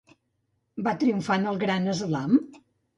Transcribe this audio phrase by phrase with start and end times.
[0.89, 2.39] Va triomfar en el Grand Slam?